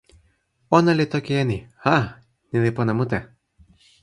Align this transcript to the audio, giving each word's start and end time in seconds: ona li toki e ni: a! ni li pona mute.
ona 0.75 0.91
li 0.97 1.05
toki 1.13 1.33
e 1.41 1.43
ni: 1.49 1.57
a! 1.93 1.95
ni 2.49 2.57
li 2.63 2.71
pona 2.77 2.93
mute. 2.99 3.19